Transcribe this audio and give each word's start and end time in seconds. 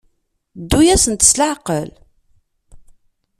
Ddu-asent 0.61 1.27
s 1.29 1.31
leɛqel. 1.39 1.89